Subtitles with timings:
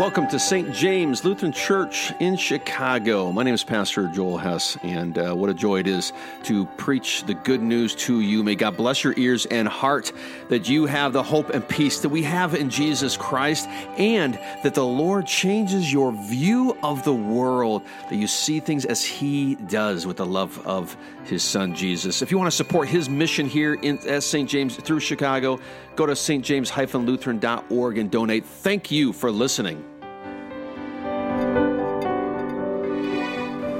[0.00, 0.72] Welcome to St.
[0.72, 3.30] James Lutheran Church in Chicago.
[3.32, 6.14] My name is Pastor Joel Hess, and uh, what a joy it is
[6.44, 8.42] to preach the good news to you.
[8.42, 10.10] May God bless your ears and heart
[10.48, 13.68] that you have the hope and peace that we have in Jesus Christ,
[13.98, 19.04] and that the Lord changes your view of the world, that you see things as
[19.04, 22.22] He does with the love of His Son Jesus.
[22.22, 24.48] If you want to support His mission here in, at St.
[24.48, 25.60] James through Chicago,
[25.94, 28.46] go to stjames-lutheran.org and donate.
[28.46, 29.89] Thank you for listening.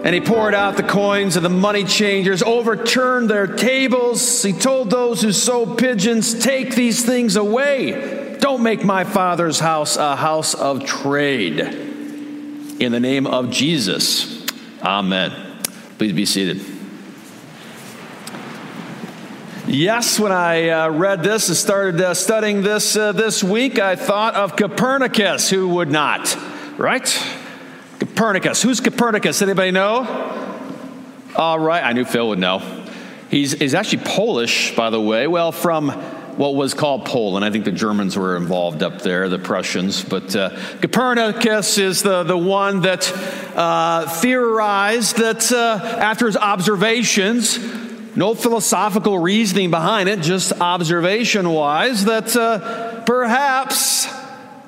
[0.02, 4.42] And he poured out the coins of the money changers, overturned their tables.
[4.42, 8.38] He told those who sold pigeons, Take these things away.
[8.40, 11.60] Don't make my father's house a house of trade.
[11.60, 14.46] In the name of Jesus,
[14.82, 15.32] amen.
[15.98, 16.62] Please be seated.
[19.66, 23.96] Yes, when I uh, read this and started uh, studying this uh, this week, I
[23.96, 25.50] thought of Copernicus.
[25.50, 26.36] Who would not?
[26.78, 27.06] Right?
[28.20, 28.60] Copernicus.
[28.60, 29.40] Who's Copernicus?
[29.40, 30.00] Anybody know?
[31.34, 32.58] All right, I knew Phil would know.
[33.30, 35.26] He's, he's actually Polish, by the way.
[35.26, 37.46] Well, from what was called Poland.
[37.46, 40.04] I think the Germans were involved up there, the Prussians.
[40.04, 40.50] But uh,
[40.82, 43.10] Copernicus is the, the one that
[43.56, 47.58] uh, theorized that uh, after his observations,
[48.16, 54.19] no philosophical reasoning behind it, just observation wise, that uh, perhaps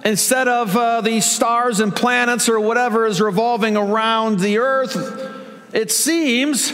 [0.05, 4.97] instead of uh, the stars and planets or whatever is revolving around the earth,
[5.73, 6.73] it seems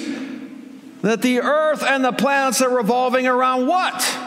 [1.03, 4.19] that the earth and the planets are revolving around what?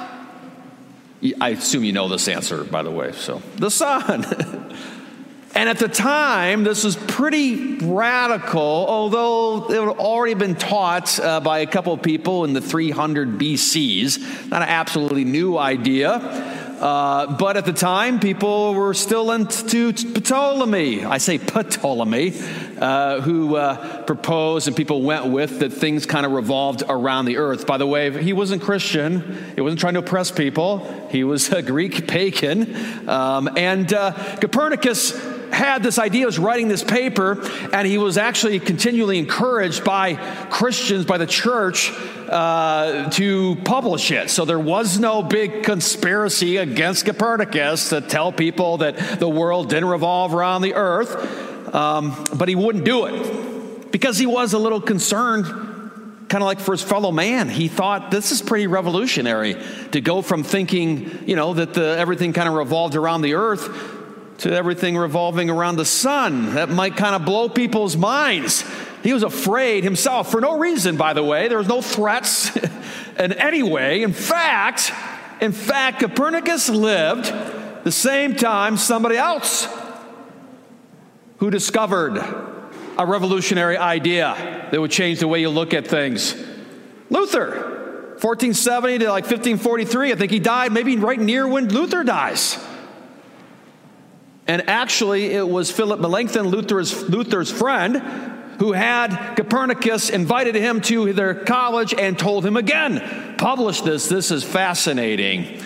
[1.39, 3.11] I assume you know this answer, by the way.
[3.11, 4.25] So, the sun.
[5.55, 11.39] and at the time, this was pretty radical, although it had already been taught uh,
[11.39, 14.49] by a couple of people in the 300 BCs.
[14.49, 16.50] Not an absolutely new idea.
[16.81, 21.05] Uh, but at the time, people were still into Ptolemy.
[21.05, 22.33] I say Ptolemy,
[22.79, 27.37] uh, who uh, proposed and people went with that things kind of revolved around the
[27.37, 27.67] earth.
[27.67, 31.61] By the way, he wasn't Christian, he wasn't trying to oppress people, he was a
[31.61, 33.07] Greek pagan.
[33.07, 35.11] Um, and uh, Copernicus
[35.51, 37.41] had this idea, was writing this paper,
[37.73, 40.15] and he was actually continually encouraged by
[40.49, 41.91] Christians, by the church,
[42.29, 44.29] uh, to publish it.
[44.29, 49.89] So there was no big conspiracy against Copernicus to tell people that the world didn't
[49.89, 54.81] revolve around the earth, um, but he wouldn't do it because he was a little
[54.81, 55.45] concerned
[56.29, 57.49] kind of like for his fellow man.
[57.49, 59.57] He thought this is pretty revolutionary
[59.91, 64.00] to go from thinking, you know, that the, everything kind of revolved around the earth
[64.41, 66.55] to everything revolving around the sun.
[66.55, 68.63] That might kind of blow people's minds.
[69.03, 71.47] He was afraid himself for no reason, by the way.
[71.47, 72.55] There was no threats
[73.19, 74.01] in any way.
[74.01, 74.91] In fact,
[75.41, 77.31] in fact, Copernicus lived
[77.83, 79.67] the same time somebody else
[81.37, 82.17] who discovered
[82.97, 86.33] a revolutionary idea that would change the way you look at things.
[87.09, 87.49] Luther,
[88.21, 90.11] 1470 to like 1543.
[90.11, 92.57] I think he died maybe right near when Luther dies.
[94.47, 97.97] And actually, it was Philip Melanchthon, Luther's, Luther's friend,
[98.59, 104.07] who had Copernicus invited him to their college and told him again, publish this.
[104.07, 105.63] This is fascinating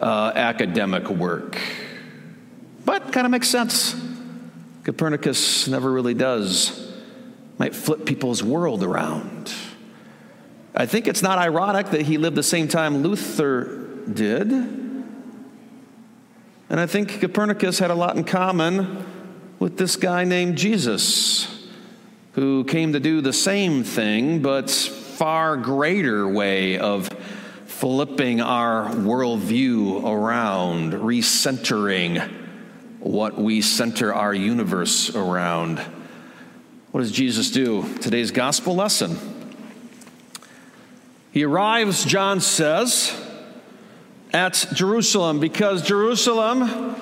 [0.00, 1.58] uh, academic work.
[2.84, 3.94] But kind of makes sense.
[4.84, 6.92] Copernicus never really does.
[7.58, 9.52] Might flip people's world around.
[10.74, 14.83] I think it's not ironic that he lived the same time Luther did.
[16.70, 19.04] And I think Copernicus had a lot in common
[19.58, 21.66] with this guy named Jesus,
[22.32, 27.08] who came to do the same thing, but far greater way of
[27.66, 32.30] flipping our worldview around, recentering
[32.98, 35.78] what we center our universe around.
[36.90, 37.82] What does Jesus do?
[37.98, 39.18] Today's gospel lesson.
[41.30, 43.12] He arrives, John says,
[44.34, 46.96] at Jerusalem because Jerusalem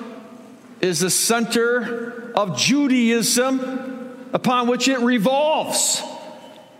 [0.79, 6.03] is the center of Judaism upon which it revolves.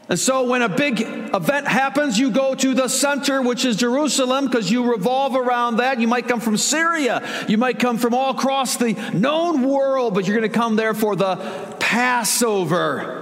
[0.10, 4.46] And so, when a big event happens, you go to the center, which is Jerusalem,
[4.46, 6.00] because you revolve around that.
[6.00, 10.28] You might come from Syria, you might come from all across the known world, but
[10.28, 11.38] you're going to come there for the
[11.80, 13.22] Passover.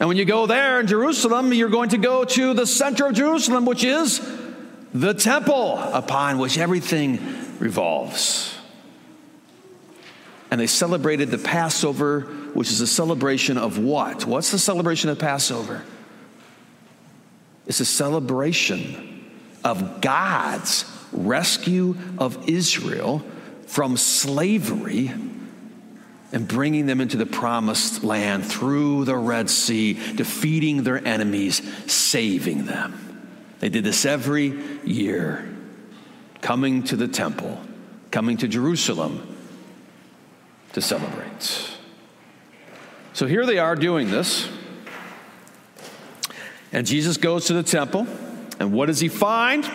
[0.00, 3.14] And when you go there in Jerusalem, you're going to go to the center of
[3.14, 4.18] Jerusalem, which is
[4.92, 7.18] the temple upon which everything
[7.58, 8.54] revolves.
[10.50, 12.22] And they celebrated the Passover,
[12.54, 14.26] which is a celebration of what?
[14.26, 15.84] What's the celebration of Passover?
[17.66, 19.30] It's a celebration
[19.62, 23.22] of God's rescue of Israel
[23.66, 25.12] from slavery
[26.32, 32.66] and bringing them into the promised land through the Red Sea, defeating their enemies, saving
[32.66, 33.09] them.
[33.60, 35.48] They did this every year,
[36.40, 37.60] coming to the temple,
[38.10, 39.36] coming to Jerusalem
[40.72, 41.70] to celebrate.
[43.12, 44.48] So here they are doing this.
[46.72, 48.06] And Jesus goes to the temple,
[48.58, 49.68] and what does he find?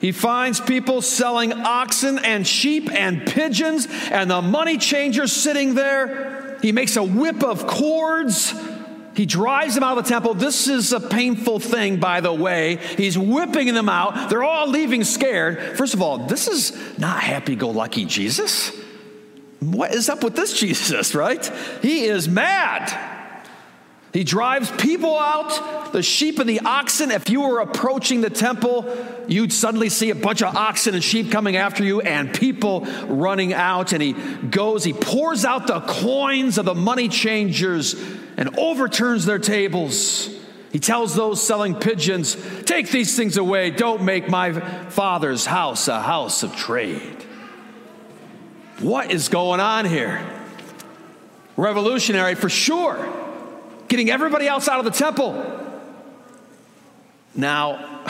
[0.00, 6.58] He finds people selling oxen and sheep and pigeons, and the money changers sitting there.
[6.60, 8.52] He makes a whip of cords.
[9.18, 10.34] He drives them out of the temple.
[10.34, 12.76] This is a painful thing, by the way.
[12.76, 14.30] He's whipping them out.
[14.30, 15.76] They're all leaving scared.
[15.76, 18.70] First of all, this is not happy go lucky Jesus.
[19.58, 21.44] What is up with this Jesus, right?
[21.82, 22.96] He is mad.
[24.12, 27.10] He drives people out, the sheep and the oxen.
[27.10, 28.86] If you were approaching the temple,
[29.26, 33.52] you'd suddenly see a bunch of oxen and sheep coming after you and people running
[33.52, 33.92] out.
[33.92, 37.96] And he goes, he pours out the coins of the money changers
[38.38, 40.30] and overturns their tables.
[40.72, 43.70] He tells those selling pigeons, Take these things away.
[43.70, 44.52] Don't make my
[44.88, 47.24] father's house a house of trade.
[48.78, 50.24] What is going on here?
[51.56, 53.14] Revolutionary for sure
[53.88, 55.34] getting everybody else out of the temple.
[57.34, 58.04] Now,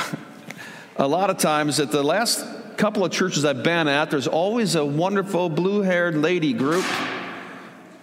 [0.97, 2.45] a lot of times at the last
[2.77, 6.85] couple of churches I've been at, there's always a wonderful blue haired lady group.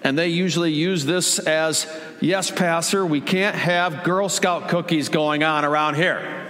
[0.04, 1.88] And they usually use this as,
[2.22, 6.44] yes, Pastor, we can't have Girl Scout cookies going on around here.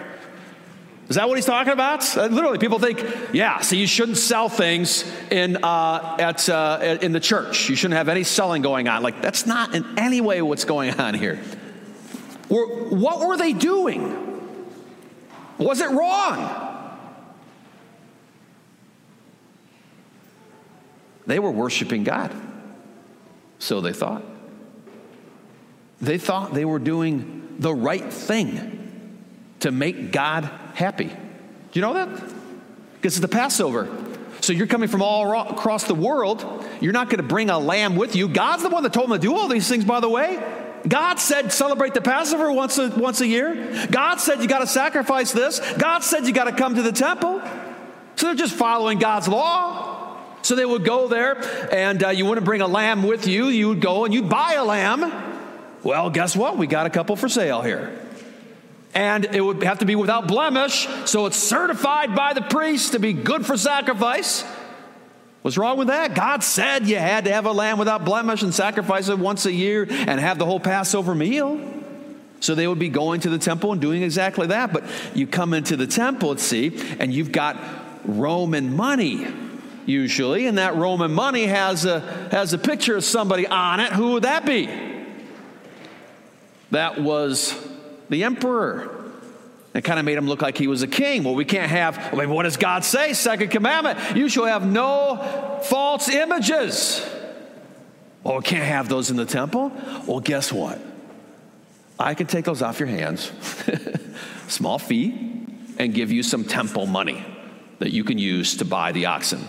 [1.08, 2.18] Is that what he's talking about?
[2.18, 7.12] Uh, literally, people think, yeah, so you shouldn't sell things in, uh, at, uh, in
[7.12, 7.70] the church.
[7.70, 9.04] You shouldn't have any selling going on.
[9.04, 11.40] Like, that's not in any way what's going on here.
[12.50, 14.24] Or, what were they doing?
[15.60, 16.74] Was it wrong?
[21.28, 22.32] They were worshiping God.
[23.60, 24.24] So they thought.
[26.02, 29.20] They thought they were doing the right thing
[29.62, 31.08] to make God happy.
[31.08, 31.16] Do
[31.74, 32.10] you know that?
[32.96, 33.90] Because it's the Passover.
[34.42, 36.64] So you're coming from all across the world.
[36.82, 38.28] You're not going to bring a lamb with you.
[38.28, 40.42] God's the one that told them to do all these things, by the way.
[40.88, 43.88] God said celebrate the Passover once a, once a year.
[43.90, 45.60] God said you got to sacrifice this.
[45.78, 47.42] God said you got to come to the temple.
[48.18, 50.22] So they're just following God's law.
[50.44, 51.44] So they would go there,
[51.74, 53.48] and uh, you wouldn't bring a lamb with you.
[53.48, 55.02] You would go and you'd buy a lamb.
[55.86, 56.58] Well, guess what?
[56.58, 57.98] We got a couple for sale here
[58.96, 63.00] and it would have to be without blemish, so it's certified by the priest to
[63.00, 64.44] be good for sacrifice.
[65.42, 66.16] What's wrong with that?
[66.16, 69.52] God said you had to have a lamb without blemish and sacrifice it once a
[69.52, 71.60] year and have the whole Passover meal.
[72.40, 74.72] So they would be going to the temple and doing exactly that.
[74.72, 77.58] But you come into the temple, see, and you've got
[78.06, 79.28] Roman money
[79.86, 82.00] usually, and that Roman money has a,
[82.32, 83.92] has a picture of somebody on it.
[83.92, 84.95] Who would that be?
[86.72, 87.56] That was
[88.10, 88.92] the emperor.
[89.74, 91.24] It kind of made him look like he was a king.
[91.24, 93.14] Well, we can't have, well, what does God say?
[93.14, 97.06] Second commandment you shall have no false images.
[98.24, 99.72] Well, we can't have those in the temple.
[100.08, 100.82] Well, guess what?
[102.00, 103.32] I can take those off your hands,
[104.48, 105.48] small fee,
[105.78, 107.24] and give you some temple money
[107.80, 109.46] that you can use to buy the oxen.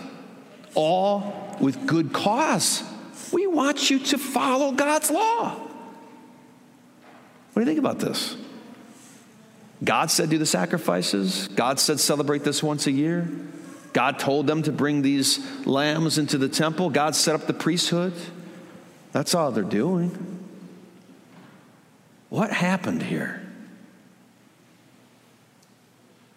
[0.75, 2.83] All with good cause.
[3.31, 5.66] We want you to follow God's law.
[7.57, 8.37] What do you think about this?
[9.83, 11.47] God said do the sacrifices.
[11.47, 13.27] God said celebrate this once a year.
[13.93, 16.91] God told them to bring these lambs into the temple.
[16.91, 18.13] God set up the priesthood.
[19.11, 20.39] That's all they're doing.
[22.29, 23.41] What happened here?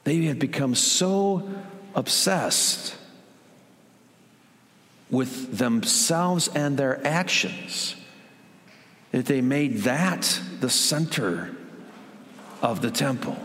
[0.05, 1.51] They had become so
[1.95, 2.97] obsessed
[5.11, 7.95] with themselves and their actions
[9.13, 11.51] that they made that the center
[12.63, 13.37] of the temple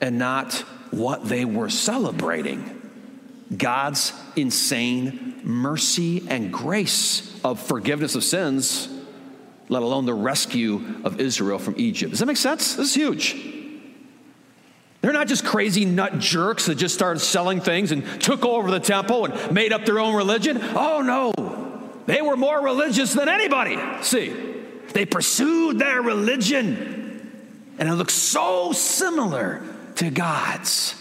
[0.00, 0.54] and not
[0.90, 2.72] what they were celebrating
[3.56, 8.88] God's insane mercy and grace of forgiveness of sins,
[9.68, 12.10] let alone the rescue of Israel from Egypt.
[12.10, 12.74] Does that make sense?
[12.74, 13.36] This is huge.
[15.00, 18.80] They're not just crazy nut jerks that just started selling things and took over the
[18.80, 20.58] temple and made up their own religion.
[20.60, 21.32] Oh no,
[22.06, 23.78] they were more religious than anybody.
[24.02, 24.34] See,
[24.92, 26.96] they pursued their religion
[27.78, 29.62] and it looks so similar
[29.96, 30.94] to God's.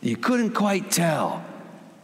[0.00, 1.44] You couldn't quite tell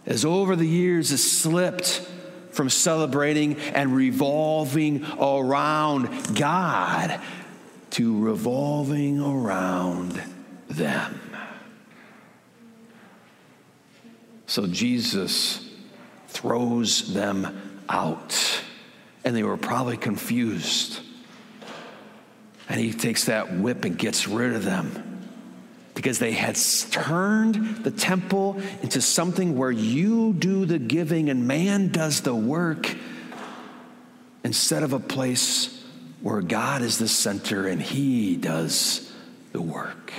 [0.05, 2.07] as over the years it slipped
[2.51, 7.21] from celebrating and revolving around God
[7.91, 10.21] to revolving around
[10.69, 11.21] them.
[14.47, 15.69] So Jesus
[16.29, 18.63] throws them out.
[19.25, 21.01] and they were probably confused.
[22.69, 25.17] And he takes that whip and gets rid of them
[25.95, 26.57] because they had
[26.91, 32.95] turned the temple into something where you do the giving and man does the work
[34.45, 35.85] instead of a place
[36.21, 39.13] where God is the center and he does
[39.51, 40.13] the work.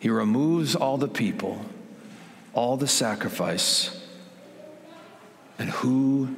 [0.00, 1.64] He removes all the people,
[2.52, 3.95] all the sacrifice
[5.58, 6.34] and who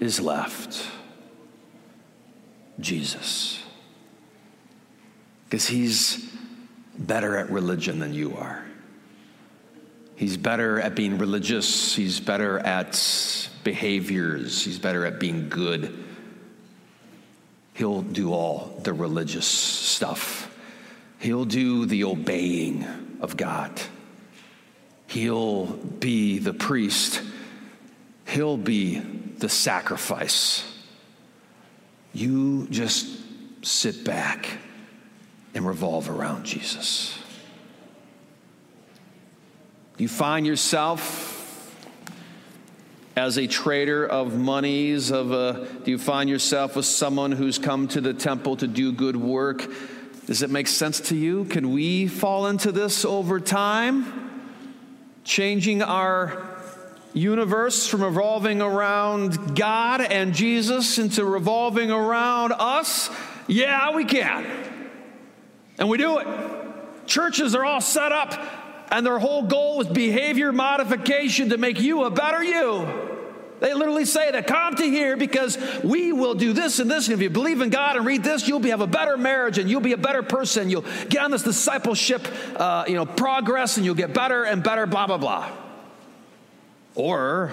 [0.00, 0.86] is left?
[2.80, 3.62] Jesus.
[5.44, 6.30] Because he's
[6.98, 8.64] better at religion than you are.
[10.16, 11.94] He's better at being religious.
[11.94, 12.92] He's better at
[13.64, 14.64] behaviors.
[14.64, 16.04] He's better at being good.
[17.74, 20.54] He'll do all the religious stuff.
[21.18, 22.86] He'll do the obeying
[23.20, 23.80] of God.
[25.06, 27.22] He'll be the priest
[28.32, 30.64] He'll be the sacrifice.
[32.14, 33.06] You just
[33.60, 34.48] sit back
[35.54, 37.18] and revolve around Jesus.
[39.98, 41.76] You find yourself
[43.16, 47.86] as a trader of monies of a, do you find yourself as someone who's come
[47.88, 49.70] to the temple to do good work
[50.24, 54.30] does it make sense to you can we fall into this over time
[55.24, 56.51] changing our
[57.14, 63.10] universe from revolving around God and Jesus into revolving around us?
[63.46, 64.46] Yeah, we can.
[65.78, 66.26] And we do it.
[67.06, 68.34] Churches are all set up,
[68.90, 72.88] and their whole goal is behavior modification to make you a better you.
[73.60, 77.06] They literally say that come to here because we will do this and this.
[77.06, 79.56] And if you believe in God and read this, you'll be, have a better marriage
[79.58, 80.68] and you'll be a better person.
[80.68, 82.26] You'll get on this discipleship,
[82.56, 84.84] uh, you know, progress, and you'll get better and better.
[84.86, 85.61] Blah blah blah.
[86.94, 87.52] Or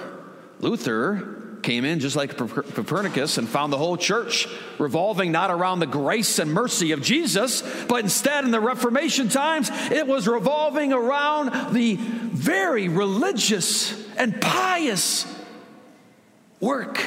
[0.59, 5.87] Luther came in just like Copernicus and found the whole church revolving not around the
[5.87, 11.73] grace and mercy of Jesus, but instead in the Reformation times, it was revolving around
[11.73, 15.25] the very religious and pious
[16.59, 17.01] work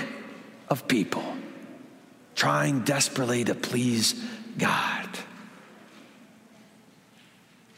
[0.68, 1.24] of people
[2.34, 4.14] trying desperately to please
[4.58, 5.08] God.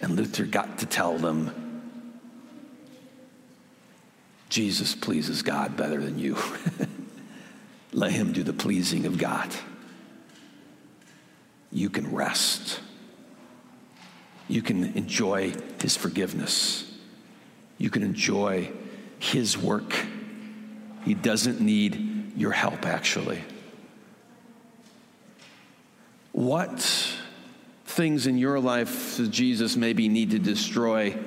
[0.00, 1.63] And Luther got to tell them
[4.54, 6.37] Jesus pleases God better than you.
[7.92, 9.52] Let him do the pleasing of God.
[11.73, 12.78] You can rest.
[14.46, 16.88] You can enjoy his forgiveness.
[17.78, 18.70] You can enjoy
[19.18, 19.92] his work.
[21.04, 23.42] He doesn't need your help, actually.
[26.30, 26.80] What
[27.87, 31.18] things in your life does Jesus maybe need to destroy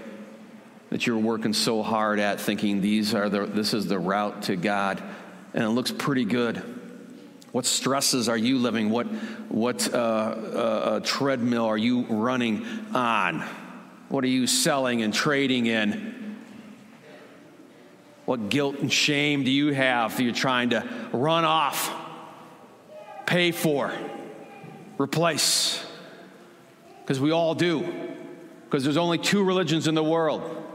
[0.89, 4.56] that you're working so hard at thinking these are the, this is the route to
[4.56, 5.01] God
[5.53, 6.62] and it looks pretty good.
[7.51, 8.89] What stresses are you living?
[8.89, 9.08] What,
[9.50, 13.44] what uh, uh, treadmill are you running on?
[14.10, 16.38] What are you selling and trading in?
[18.25, 21.94] What guilt and shame do you have that you're trying to run off,
[23.25, 23.91] pay for,
[24.98, 25.84] replace?
[27.01, 28.13] Because we all do.
[28.65, 30.66] Because there's only two religions in the world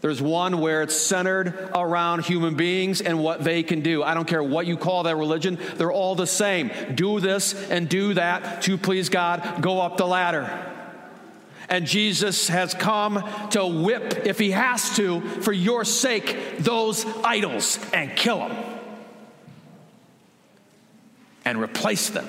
[0.00, 4.02] there's one where it's centered around human beings and what they can do.
[4.02, 6.70] I don't care what you call that religion, they're all the same.
[6.94, 10.74] Do this and do that to please God, go up the ladder.
[11.68, 17.78] And Jesus has come to whip, if he has to, for your sake, those idols
[17.92, 18.56] and kill them
[21.44, 22.28] and replace them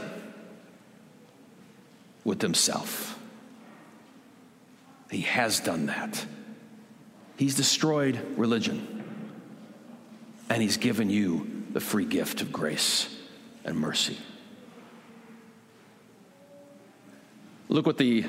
[2.26, 3.18] with himself.
[5.10, 6.26] He has done that.
[7.39, 9.01] He's destroyed religion,
[10.50, 13.15] and He's given you the free gift of grace
[13.63, 14.17] and mercy.
[17.69, 18.25] Look what the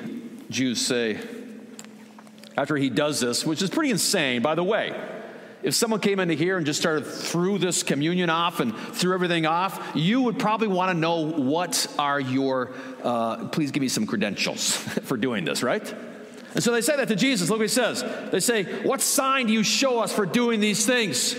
[0.49, 1.19] Jews say
[2.57, 4.95] after he does this, which is pretty insane, by the way.
[5.65, 9.45] If someone came into here and just started threw this communion off and threw everything
[9.45, 14.07] off, you would probably want to know what are your, uh, please give me some
[14.07, 15.93] credentials for doing this, right?
[16.55, 17.49] And so they say that to Jesus.
[17.49, 18.05] Look what he says.
[18.31, 21.37] They say, What sign do you show us for doing these things?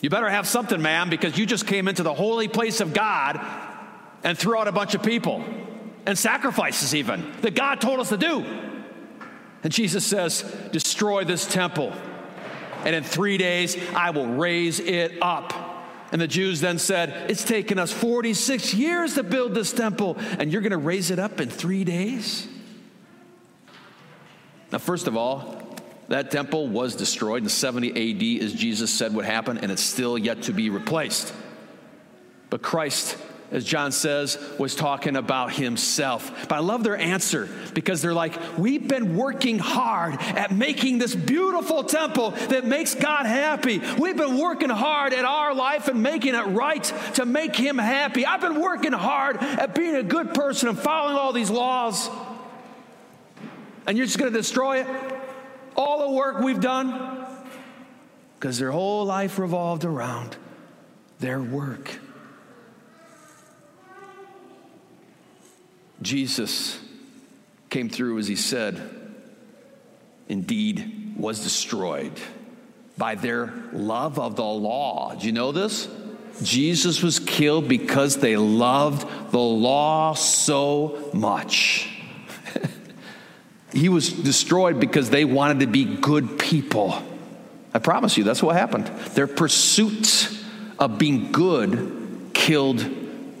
[0.00, 3.40] You better have something, man, because you just came into the holy place of God
[4.22, 5.44] and threw out a bunch of people
[6.06, 8.44] and sacrifices, even that God told us to do.
[9.62, 10.42] And Jesus says,
[10.72, 11.92] Destroy this temple,
[12.84, 15.52] and in three days I will raise it up.
[16.12, 20.50] And the Jews then said, It's taken us 46 years to build this temple, and
[20.50, 22.48] you're going to raise it up in three days?
[24.72, 25.60] Now, first of all,
[26.08, 30.18] That temple was destroyed in 70 AD, as Jesus said would happen, and it's still
[30.18, 31.32] yet to be replaced.
[32.50, 33.16] But Christ
[33.52, 36.48] as John says, was talking about himself.
[36.48, 41.14] But I love their answer because they're like, We've been working hard at making this
[41.14, 43.80] beautiful temple that makes God happy.
[43.98, 46.84] We've been working hard at our life and making it right
[47.14, 48.24] to make Him happy.
[48.24, 52.08] I've been working hard at being a good person and following all these laws.
[53.90, 54.86] And you're just going to destroy it?
[55.74, 57.26] All the work we've done?
[58.38, 60.36] Because their whole life revolved around
[61.18, 61.98] their work.
[66.02, 66.78] Jesus
[67.68, 68.80] came through as he said,
[70.28, 72.12] indeed was destroyed
[72.96, 75.16] by their love of the law.
[75.16, 75.88] Do you know this?
[76.44, 81.99] Jesus was killed because they loved the law so much.
[83.72, 87.02] He was destroyed because they wanted to be good people.
[87.72, 88.86] I promise you, that's what happened.
[89.14, 90.30] Their pursuit
[90.78, 92.84] of being good killed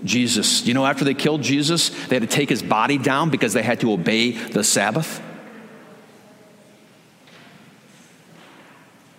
[0.04, 0.66] Jesus.
[0.66, 3.62] You know, after they killed Jesus, they had to take his body down because they
[3.62, 5.20] had to obey the Sabbath.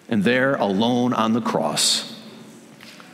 [0.08, 2.08] And there, alone on the cross,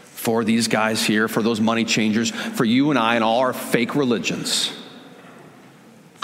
[0.03, 3.53] for these guys here, for those money changers, for you and I and all our
[3.53, 4.71] fake religions,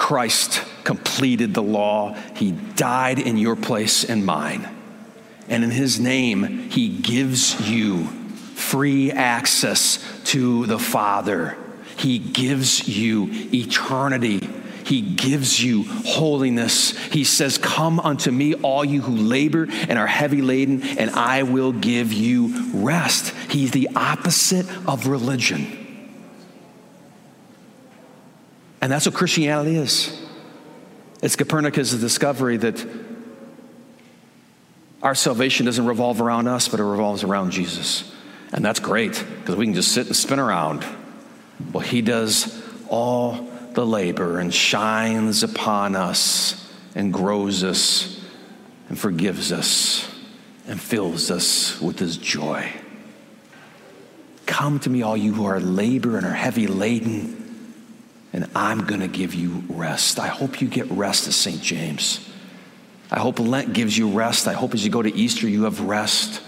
[0.03, 2.13] Christ completed the law.
[2.35, 4.67] He died in your place and mine.
[5.47, 8.07] And in his name, he gives you
[8.53, 11.57] free access to the Father.
[11.95, 14.45] He gives you eternity.
[14.85, 16.97] He gives you holiness.
[17.07, 21.43] He says, Come unto me, all you who labor and are heavy laden, and I
[21.43, 23.33] will give you rest.
[23.49, 25.82] He's the opposite of religion.
[28.83, 30.13] And that's what Christianity is.
[31.21, 32.85] It's Copernicus' discovery that
[35.01, 38.13] our salvation doesn't revolve around us, but it revolves around Jesus.
[38.51, 40.85] And that's great because we can just sit and spin around.
[41.71, 48.21] Well, He does all the labor and shines upon us and grows us
[48.89, 50.13] and forgives us
[50.67, 52.69] and fills us with His joy.
[54.45, 57.42] Come to me, all you who are labor and are heavy laden,
[58.33, 60.19] and I'm going to give you rest.
[60.19, 61.61] I hope you get rest at St.
[61.61, 62.27] James.
[63.11, 64.47] I hope Lent gives you rest.
[64.47, 66.41] I hope as you go to Easter, you have rest.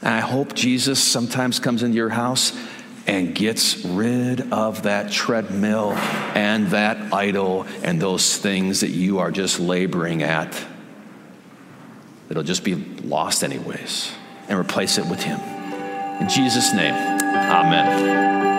[0.00, 2.58] And I hope Jesus sometimes comes into your house
[3.06, 5.92] and gets rid of that treadmill
[6.34, 10.58] and that idol and those things that you are just laboring at.
[12.30, 14.12] It'll just be lost, anyways,
[14.48, 15.40] and replace it with Him.
[16.20, 18.49] In Jesus' name, Amen.